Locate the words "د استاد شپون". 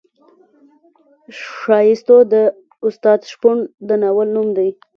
2.31-3.57